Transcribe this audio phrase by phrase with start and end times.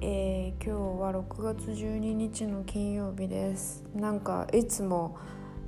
[0.00, 5.18] えー、今日は6月12日の金曜日ですなんかいつも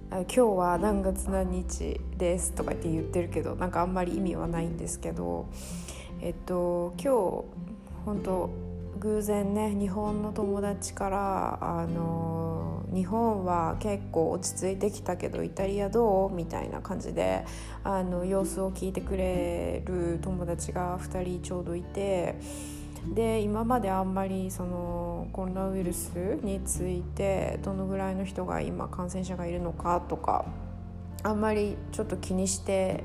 [0.09, 5.49] 今日は何月何日ですとかって言ってるけどなんかあんまり意味はないんですけど
[6.21, 7.45] えっと今日
[8.05, 8.51] 本当
[9.01, 17.45] 偶然ね日本の友達からあの日本は結構落ち着いてきたけどイタリアどうみたいな感じで
[17.83, 22.37] あの様子を聞いてくれる友達が2人ちょうどいて。
[23.09, 30.45] で今まであんまりそのコロナウイルスについてどのぐらいの人が今感染者がいるのかとか
[31.23, 33.03] あんまりちょっと気にして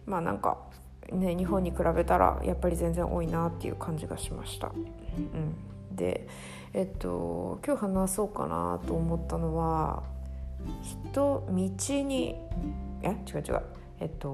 [0.06, 0.58] まあなんか
[1.12, 4.68] ね、日本に比べたらやっぱり全然多いなっていう感じがしました。
[4.68, 4.70] う
[5.92, 6.28] ん、で、
[6.74, 10.02] えっと、今日話そうかなと思ったのは
[10.82, 12.36] 人道に
[13.02, 13.08] え？
[13.08, 13.62] 違う違う。
[14.00, 14.28] えっと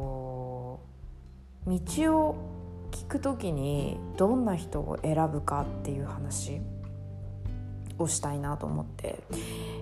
[1.66, 1.78] 道
[2.18, 2.36] を
[2.90, 6.60] 聞く時にどんな人を選ぶかっていう話。
[7.98, 9.22] をしたいなと思って。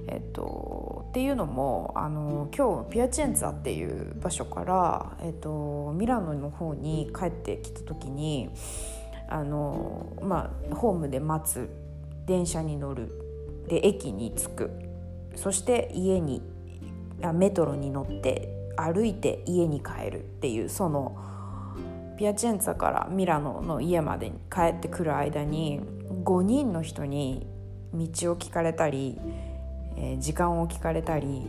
[0.08, 8.50] えっと、っていうのもあの今日ピアチェンツァっていう場所から、えっと、ミラノの方に帰ってきた時に
[9.28, 11.70] あの、まあ、ホームで待つ
[12.26, 13.10] 電車に乗る
[13.68, 14.70] で駅に着く
[15.36, 16.42] そして家に
[17.22, 21.16] あメトロに乗って歩いて家に帰るっていうその
[22.18, 25.80] ピアチェンツァからミラノの家まで帰ってくる間に
[26.24, 27.46] 5人の人に
[27.94, 29.18] 道を聞かれたり
[29.96, 31.42] えー、時間を聞かれたり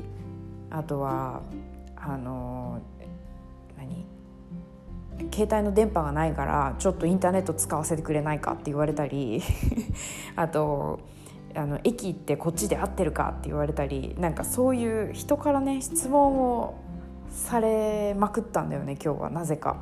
[0.70, 1.42] あとは
[1.96, 2.82] あの
[3.78, 4.06] 何
[5.34, 9.42] 携帯の電波がないからちょっとインターネット使わせてくれないかって言われたり
[10.36, 11.00] あと
[11.56, 16.76] あの駅ってこっちで合ってるかって言われたりなんかそういう人からね質問を
[17.30, 19.78] されまくったんだよね今日はなぜか。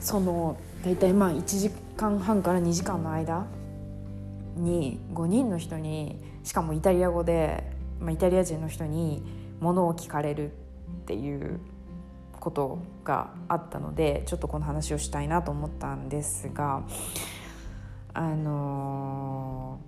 [0.00, 3.46] その大体まあ1時間半から2時間の間
[4.60, 9.22] に5人の人にしかもイタリア語で、まあ、イタリア人の人に
[9.60, 10.54] ものを聞かれるっ
[11.06, 11.60] ていう
[12.38, 16.82] ことがあったのでちょっとこの話をしたいなと思ったんですが
[18.14, 19.80] あの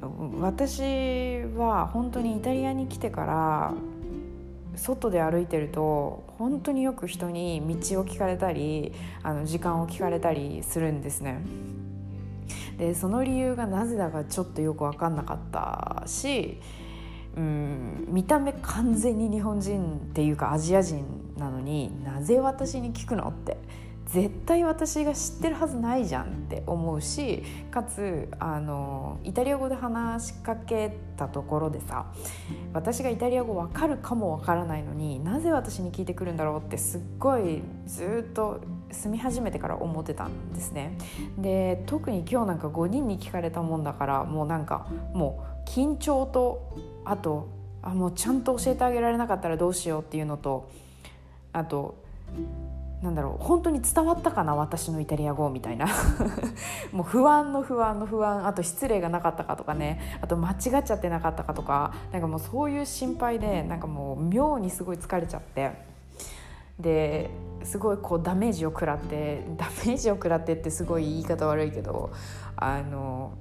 [0.00, 3.74] ー、私は本当にイタリアに来てから
[4.76, 8.92] 外で歩いてると本当によく人に道を聞かれたり
[9.22, 11.42] あの時間を聞かれたりするんですね。
[12.78, 16.60] でその理由がなぜだかちょっとよく分かんなかったし、
[17.36, 21.04] うん、見た目完全に日本人っていうかアジア人
[21.36, 23.56] なのになぜ私に聞くのって
[24.12, 32.12] 絶対私が知ってるはずないじゃんって思うしかつあのイタリア語で話しかけたところでさ
[32.74, 38.60] 私がイタリア語わかるかもわからないのになぜ私に聞いてくるんだろうってすっごいずっと
[38.92, 40.96] 住み始めてから思ってたんですね。
[41.38, 47.48] で特に今日なんか5人に聞かれたもんだからもうなんかもう緊張とあと
[47.82, 50.70] あもうちゃんと教えてあげられなかったらどうしようっていうのと
[51.52, 51.96] あと
[53.02, 55.88] なんだろう本当に伝わったかな私のイタリア語みたいな。
[56.92, 60.18] もう不安の不安の不安あと失礼がなかったかとかね。
[60.20, 65.91] あと間違っちゃってなかったかとかなんかもうそういう心配でなんかもう妙にすごい疲れちゃって。
[66.82, 67.30] で
[67.64, 72.12] すごいこうダメージを食らってダメージを食らってってすごい言い方悪いけど
[72.56, 73.34] あの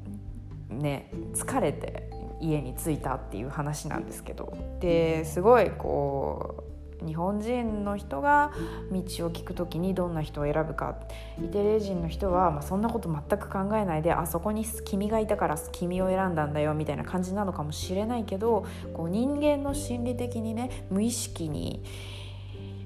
[0.70, 2.10] ね疲れて
[2.40, 4.54] 家に着いたっていう話なんですけど。
[4.80, 6.72] ですごいこう
[7.06, 8.52] 日本人の人が
[8.92, 11.00] 道を聞く時にどんな人を選ぶか
[11.40, 21.84] イタリア人の人は、まあ、そんなこと全く考えないであそこに君がいたから君を選んだんだよみたいな感じなのかもしれないけどこう人間の心理的にね無意識に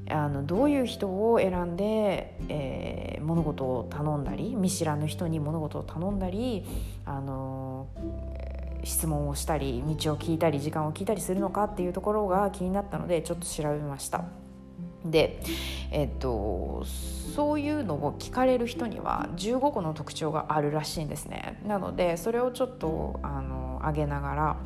[0.10, 6.64] あのどういう人を選んで、えー、物事を頼んだり見知らぬ人に物事を頼んだり
[7.06, 7.88] あの
[8.84, 14.26] 質問をしたり道を聞いたり時間を聞いたりするのかっていうところが気になったのでちょっと調べました。
[15.06, 15.40] で、
[15.92, 16.84] えっと、
[17.36, 21.62] そういうのを聞かれる人には15個の特徴があるらしいんですね。
[21.66, 24.58] なのでそれをちょっとあの上げながら、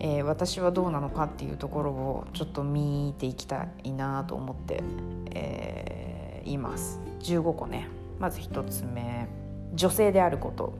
[0.00, 4.82] えー、私はどうなのかっていうところをちょっと見ていきたいなと思って、
[5.30, 7.00] えー、います。
[7.20, 7.88] 15個ね。
[8.18, 9.28] まず1つ目。
[9.74, 10.74] 女性であること。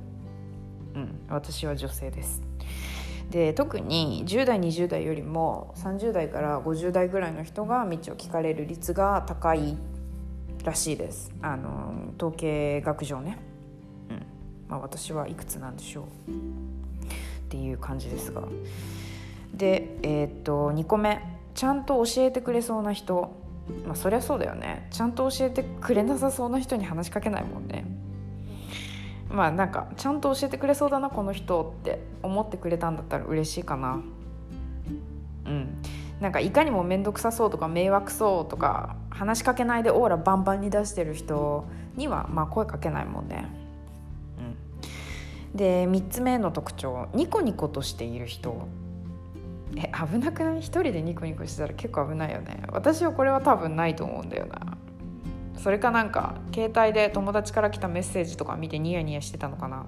[0.95, 1.21] うん。
[1.29, 2.43] 私は女性です。
[3.31, 9.79] で特に10代20代よりも30代から50代ぐらいの人が道を聞かれる率が高い
[10.65, 11.33] らしいです。
[11.41, 13.39] あの統計学上ね、
[14.11, 14.27] うん。
[14.69, 16.05] まあ、私はいくつなんでしょう。
[16.31, 16.35] っ
[17.49, 18.43] ていう感じですが。
[19.55, 21.21] でえー、っと2個目
[21.55, 23.41] ちゃんと教えてくれそうな人。
[23.87, 24.89] まあそりゃそうだよね。
[24.91, 27.85] ちゃんと教えてくれなさそうな人に話しかけないもんね。
[29.31, 34.01] まあなんかちゃんと教えてくれそうだなこの人って思ってくれたんだったら嬉しいかな。
[35.47, 35.83] うん。
[36.21, 41.67] なんかいかにも面倒くさそうとか迷惑そうとか話しかけないでオーラバンバンに出してる人
[41.97, 43.47] にはまあ声かけないもんね。
[45.53, 47.09] うん、で3つ目の特徴。
[47.15, 48.69] ニコニコとしている人。
[49.77, 50.59] え危なくない？
[50.59, 52.63] 一人でニコニコしてたら結構危ないよね。
[52.73, 54.77] 私はこれは多分ないと思うんだよな。
[55.57, 59.87] それかなんか携帯で友達から来たメッセージとか見てニヤニヤしてたのかな。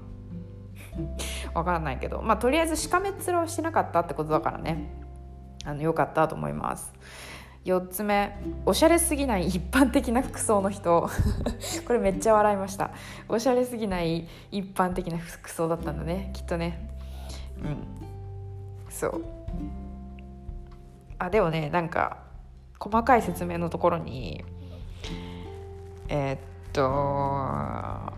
[1.55, 2.23] わからないけど。
[2.23, 4.89] まあとりあえずしかめっ面をしてなかったってことだからね。
[5.65, 6.93] あの良かったと思います。
[7.65, 11.09] 4つ目おしゃれすぎない一般的な服装の人。
[11.87, 12.91] これめっちゃ笑いました。
[13.29, 16.31] おしゃれすぎない一般的な服装だったんだね。
[16.35, 16.91] きっとね。
[17.63, 17.77] うん。
[18.91, 19.44] そう。
[21.19, 22.19] あでもねなんか
[22.79, 24.45] 細かい説明のところに
[26.09, 26.39] えー、っ
[26.73, 28.13] と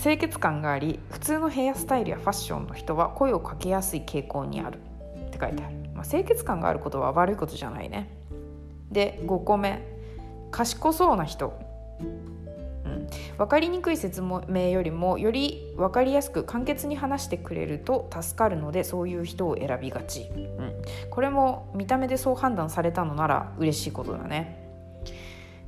[0.00, 4.78] 清潔感があり普通のヘアスタイルやファッションの人は声をかけやすい傾向にある。
[5.26, 8.08] って書いてある、まあ、清潔感があることは悪いことじゃないね。
[8.90, 9.98] で5個目。
[10.50, 11.58] 賢そうな人、
[13.36, 24.66] 分かりにくい説明よりもより分かりやすく簡潔に話してくれると助かるのでそういう人を選びがち、うん、これも見た目でそう判断されたのなら嬉しいことだね。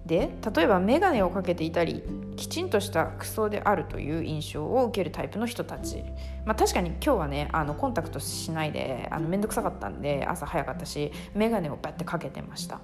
[0.06, 2.02] で例えば眼鏡をかけていたり
[2.34, 6.02] きちんとした服装であるという印象を受けるタイプの人たち、
[6.46, 12.80] まあ、確かに今日はねあのコンタクトしないであの面倒くさかったんで朝早かったし眼鏡をバッてかけてました、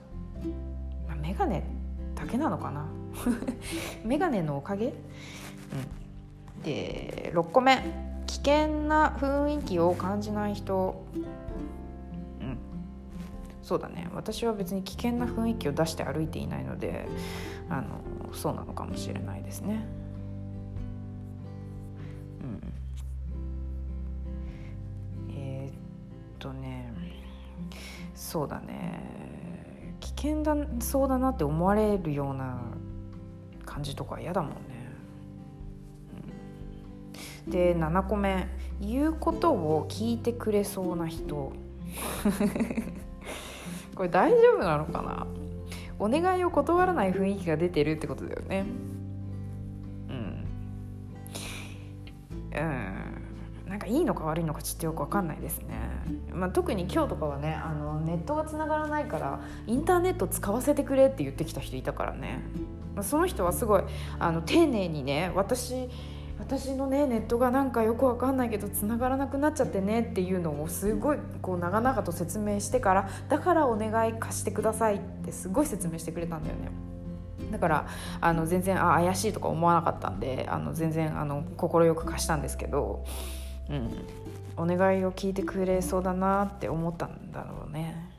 [1.08, 1.62] まあ、眼鏡
[2.14, 2.86] だけなのかな？
[4.04, 7.82] 眼鏡のおかげ、うん、で6個目
[8.26, 11.04] 危険な雰囲気を感じない人。
[11.14, 12.58] うん。
[13.62, 14.08] そうだね。
[14.14, 17.06] 私は別に危険な雰囲気を出して歩いていないので
[17.68, 18.00] あの
[18.32, 19.86] そうなのかもしれないですね。
[25.28, 25.72] うん、えー、っ
[26.38, 26.92] とね。
[28.14, 29.94] そうだね。
[30.00, 32.60] 危険だそうだなって思われるような
[33.76, 34.58] 感じとか嫌だもんね。
[37.46, 38.48] うん、で7個目。
[38.80, 41.52] 言うことを聞いてくれそうな人。
[43.94, 45.26] これ大丈夫なのかな？
[45.98, 48.66] お願いを断らない雰囲気が出てるってことだよね。
[50.08, 50.44] うん。
[52.54, 53.16] うん。
[53.66, 55.74] なんかいいのか悪いのかちょっとよく分かんないですね、
[56.32, 62.40] まあ、特に今日とかはねあのネットがつながらないからインターネット使わせてくれって言ってきた人いたからね。
[63.02, 63.82] その人はすごい
[64.18, 65.88] あの丁寧にね私
[66.38, 76.70] 私のねネットがなんかよくわかんないけど繋がらなくなっちゃってねっていうのをすごいこう長々と説明してからだからお願い貸してくださいってすごい説明してくれたんだよね。
[77.50, 77.86] だから
[78.20, 81.14] あの全然あ怪しいとか思わなかったんであの全然
[81.56, 83.04] 快く貸したんですけど、
[83.70, 84.06] うん、
[84.56, 88.10] お願いを聞いてくれそうだなって思ったんだろうね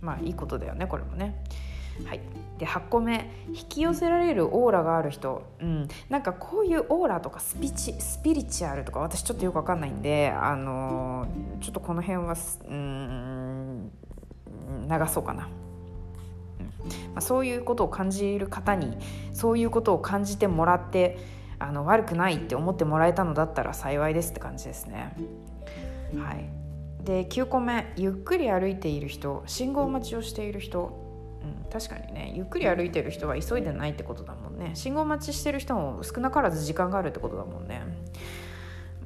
[0.00, 1.42] まあいいことだよねこれもね。
[2.06, 2.20] はい、
[2.58, 3.30] で8個目。
[3.48, 12.34] 引き寄せられるオーラがある人、うん、なんかこういうオーラとかスピチスピリチュアルとか私ちょっとよく分かんないんで、あのー、ちょっとこの辺は
[12.68, 13.90] うん
[14.88, 15.48] 流そうかな。
[17.14, 18.98] まあ、そういうことを感じる方に
[19.32, 21.16] そういうことを感じてもらって
[21.58, 25.16] あの悪くないって思ってもらえたのだったら幸いですって感じですね。
[26.18, 26.44] はい、
[27.04, 27.92] で9個目。
[27.96, 29.42] ゆっくり歩いている人。
[29.46, 31.03] 信号待ちをしている人。
[31.72, 34.72] 確かにねゆっくり歩いてる人は急いでないってことだもんね。
[34.74, 37.82] 信号待ちしてる人も少なからず時間があるってことだもんね。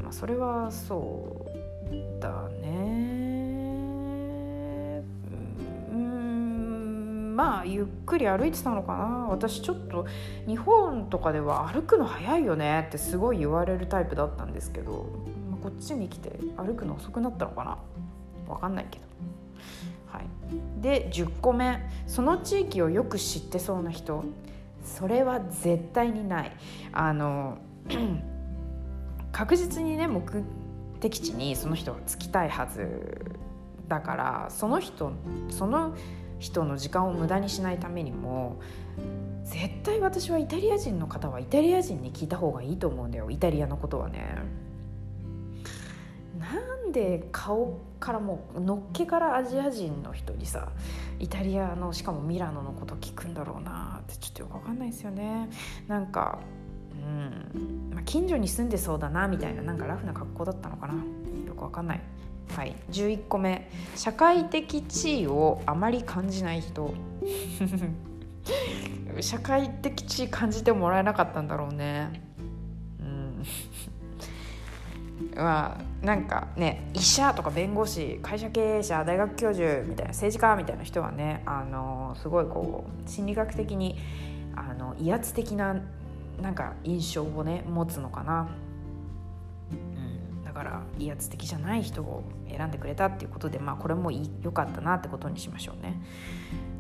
[0.03, 1.47] まあそれはそ
[1.91, 3.29] うだね。
[5.91, 9.05] うんまあゆっくり歩いてたのかな。
[9.31, 10.07] 私ちょっと
[10.47, 15.07] 日本とかでは歩くの早いよねってすごい言われるタイプだったんですけど、
[15.51, 17.79] まあ、こっちに来て歩くの遅くなったのかな。
[18.47, 19.05] 分かんないけど、
[20.81, 24.25] で10個目その地域をよく知ってそうな人。
[24.85, 26.53] それは絶対にない。
[26.93, 27.59] あの
[29.33, 30.23] 確実にね目
[31.01, 33.37] 的地にその人は着きたいはず
[33.87, 35.13] だからその人
[35.51, 35.95] その
[36.39, 38.61] 人の時間を無駄にしないためにも
[39.45, 43.31] 絶対私はイタリア人の方はイタリア人に聞いた方がいいと思うんだよ。
[43.31, 44.37] イタリアのことはね。
[46.89, 50.73] なんなんで顔からもうのっけからアジア人の人にさ
[51.19, 55.51] イタリアのしかもミラノのこと聞くんだろうなってちょっとよく分かんないですよね。
[55.87, 56.39] なんか
[56.91, 60.95] うんまあ、近所に住んでそうだなみたいななんかラフな格好だったのかな。
[61.47, 62.01] よくわかんない。
[62.57, 62.75] はい。
[62.91, 63.71] 11個目。
[63.95, 66.95] 社会的地位をあまり感じない人。
[69.21, 72.28] 社会的地位感じてもらえなかったんだろうね。
[75.35, 83.97] まあなんかね医者とか弁護士会社経営者大学教授みたいな政治家みたいな人はねあのすごいこう心理学的に
[84.55, 85.77] あの威圧的な
[86.41, 88.49] なんか印象をね持つのかな、
[89.73, 89.75] う
[90.41, 96.01] ん、だから威圧的じゃない人を選んでくれたっていうことでまあこれも良かったなってことにしましょうね。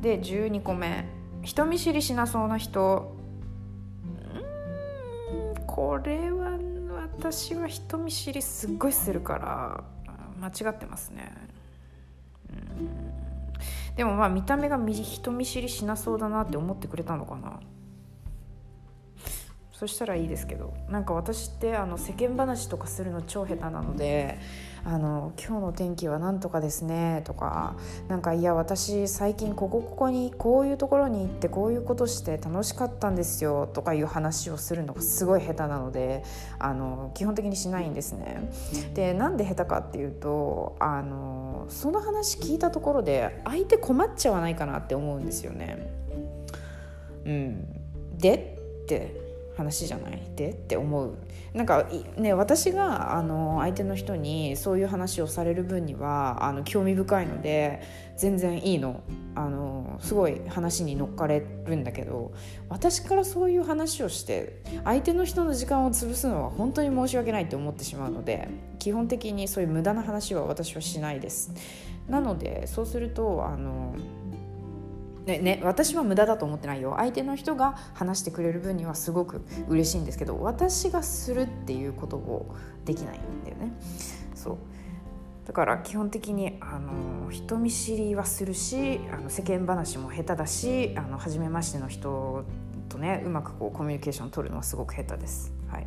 [0.00, 1.06] で12個目。
[1.42, 3.16] 人見知りしなそうな人。
[5.32, 6.67] うんこれはね
[7.18, 9.84] 私は人見知りすっごいするから
[10.40, 11.32] 間違ってますね。
[12.48, 13.96] うん。
[13.96, 17.58] でもまあ見た目が人見知りしなそうだなって思ってくれたのかな。
[19.78, 24.40] そしたらいいですけどなんか私ってあの世間話とかするの超下手なので
[24.84, 27.76] 「あの今日の天気はなんとかですね」とか
[28.08, 36.24] 「なんかいや私最近ここここにこういうところに行ってこういうことして楽しかったんですよ」とかいう話をするのがすごい下手なので
[36.58, 38.50] あの基本的にしないんですね。
[38.94, 45.88] でなんで下手かっていうとあのその話聞いたところで相手困っちゃわないかなって思うんですよね。
[47.24, 49.27] うん、でって
[49.58, 51.18] 話じゃないでって思う。
[51.52, 51.86] なんか
[52.16, 57.82] ね私があの相手の人にそういう話をされる分にはあの興味深いので
[58.16, 59.00] 全然いいの。
[59.34, 62.32] あのすごい話に乗っかれるんだけど
[62.68, 68.48] 私からそういう話をして相手の人の時間を潰すのは本当に申し訳ないって思ってしまうので
[68.80, 71.52] 基本的にそういう無駄な話は私はしないです。
[72.08, 73.94] なのでそうするとあの
[75.28, 76.94] ねね、私は無駄だと思ってないよ。
[76.96, 82.54] 相手の人が話してくれる分にはすごく嬉しいんですけど私がするっていうことを
[82.86, 83.72] できないんだよね。
[84.34, 84.56] そう。
[85.46, 92.44] だから基本的にあの人見知りはするしあの世間話も下手だしあの初めましての人
[92.88, 95.86] とねうまくこうコミュニケーション取るのはすごく下手です、はい、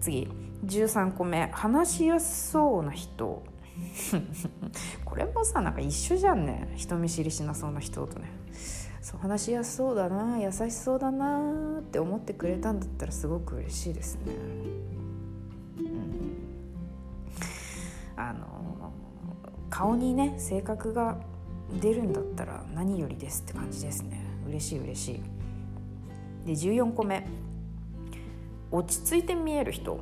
[0.00, 0.28] 次。
[0.66, 1.50] 13個目。
[1.52, 3.42] 話しやすそうな人。
[5.04, 6.72] これもさなんか一緒じゃんね。
[6.76, 8.39] 人見知りしなそうな人とね。
[9.02, 14.20] そう話しやすそうだな優しそうだなって思ってくれたんだったらすごく嬉しいですね。
[15.78, 15.86] うん、
[18.16, 18.92] あの
[19.70, 21.16] 顔にね性格が
[21.80, 25.22] 出るんだったら何よりですって感じですね嬉しい嬉しい。
[26.46, 27.26] で14個目
[28.70, 29.94] 落ち着いて見える人。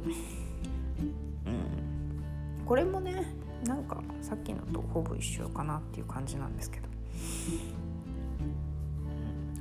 [1.46, 3.32] うん、これもね
[3.64, 6.88] なんかさっきのとほぼ一緒かなっていう感じなんですけど、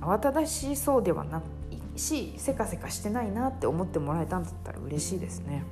[0.07, 1.41] 慌ただしそうではな
[1.95, 5.63] いしせかせかしてないなって思ってもらえたんだったら嬉しいですね。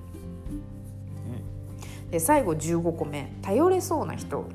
[2.04, 4.46] うん、で最後15個目頼れそうな人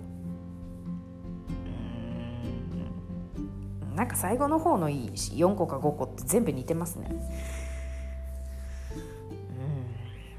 [3.94, 7.10] なんか最後の方の4個か5個って全部似てますね。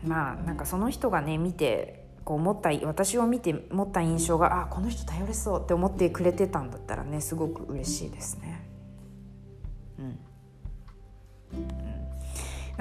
[0.03, 8.50] うん、まあなんかその人がね見てこう思った私を見て持った印象があこの人頼れそうって思ってくれてたんだったらねすごく嬉しいですね。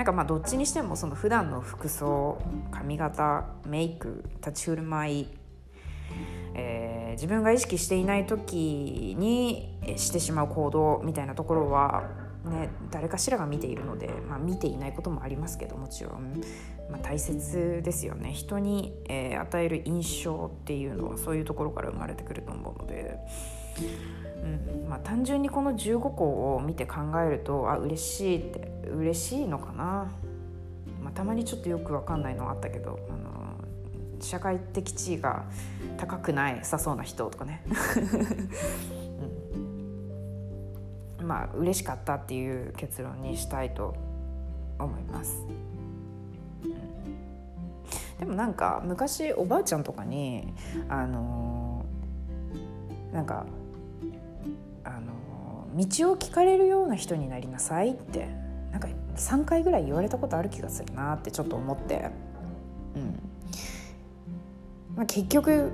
[0.01, 2.41] なんかまあどっちにしてもその普段の服装
[2.71, 5.29] 髪型メイク立ち振る舞い、
[6.55, 12.09] えー、自分が意識していない時にしてしまう行動みたいなところは
[12.47, 16.41] ね、誰かしらが見ているので、まあ、見ていないこともありますけどもちろん、
[16.91, 18.33] まあ、大切ですよね。
[18.33, 23.19] 人に、えー、与える印象っていうのはそういうところから生まれてくると思うので、
[24.43, 24.89] うん。
[24.89, 30.11] まあ、単純にこの15個を見て考えるとあ嬉しいって嬉しいのかな、
[31.03, 33.31] まあ、たまにちょっとよく分かんないのはあったけどあの
[34.21, 35.45] 社会的地位が
[35.97, 37.65] 高くないさそうな人とかね。
[41.21, 41.27] うん。
[41.27, 43.95] まあ嬉しかったっていう結論にしたいと
[44.79, 45.47] 思います。
[48.19, 50.53] でもなんか昔おばあちゃんとかに
[50.89, 51.87] あの
[53.13, 53.47] なんか
[55.75, 58.29] 道を聞かれるような人になりなさいって
[58.73, 62.11] なんか3回ぐらい言われたことある気がするなってちょっと思って、
[62.95, 63.21] うん。
[64.97, 65.71] まあ、結局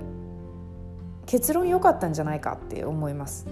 [1.26, 3.46] 結論良かったんじゃないかって思います。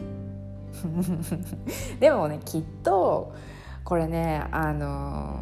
[2.00, 3.32] でもねきっと
[3.84, 5.36] これねあの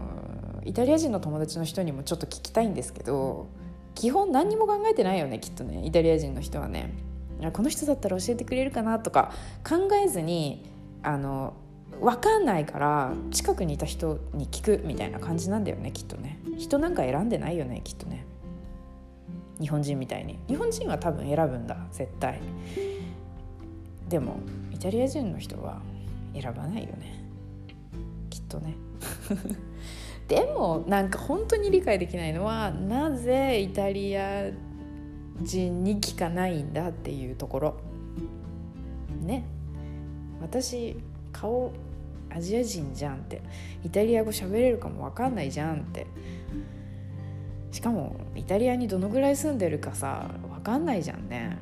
[0.65, 3.47] イタリア人の友達の人にもちょっと聞きたいんですけど
[3.95, 6.95] 基本何にも考えてないよねきっとねイタリア人の人はね
[7.53, 9.33] この人だったら教えてくれるかなとか
[9.69, 10.72] 考えずに
[11.03, 11.55] あの
[12.01, 16.39] 分かんないから近くにいた人に聞くみたいな感じなんだよねきっとね。
[16.59, 18.27] 人なんか選んでないよねきっとね。
[19.61, 20.39] 日本人みたいに。
[20.49, 22.41] 日本人は多分選ぶんだ絶対。
[24.09, 24.37] でも
[24.73, 25.81] イタリア人の人は
[26.35, 27.25] 選ばないよね。
[28.31, 28.75] きっとね。
[30.29, 34.51] でもなんか本当に理解できないのはなぜイタリア
[35.41, 37.75] 人に聞かないんだっていうところ。
[39.21, 39.45] ね。
[40.43, 40.97] 私
[41.33, 41.73] 顔
[42.31, 43.43] アジア人じゃんって
[43.85, 46.07] イタリア語喋れるかも分かんないじゃんって。
[47.71, 51.57] しかもイタリアにどのぐらい住んでるかさ分かんないじゃんね。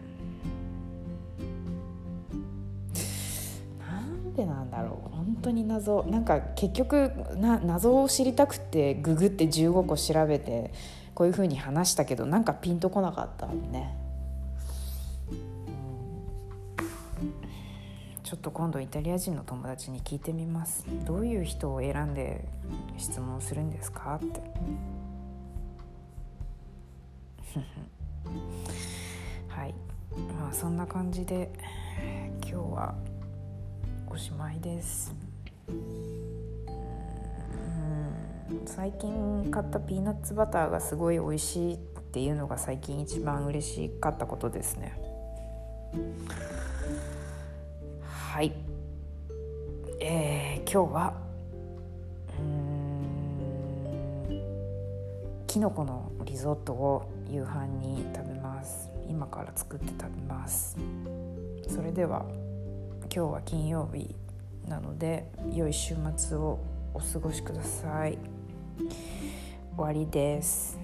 [3.79, 6.03] なんでなんだろう本当に謎。
[6.05, 10.73] なんか結局な謎を知りたくてググって15個調べて
[11.15, 13.97] こういうふうに話したけどなんかピンとこなかったね、
[18.31, 20.87] ちょっと今度イタリア人の友達に聞いてみます。
[21.05, 22.45] どういう人を選んで
[22.97, 24.21] 質問するんですか？
[24.25, 24.41] って。
[29.49, 29.75] はい。
[30.39, 31.51] まあそんな感じで
[32.37, 32.95] 今日は
[34.09, 35.13] おしまいです。
[38.65, 41.79] 最近買ったピーナッツバターがすごい美味しいっ
[42.13, 44.97] ていうのが最近一番嬉しかったことですね。
[48.41, 48.53] はい。
[50.01, 51.15] えー、今日は
[55.47, 58.91] きのこのリゾットを夕飯に食べます。
[59.11, 60.79] 今から作って食べます。
[61.69, 62.25] それでは
[63.03, 64.17] 今日は金曜日
[64.67, 66.61] なので良い週末を
[66.95, 68.17] お過ごしください。
[69.77, 70.79] 終わりです。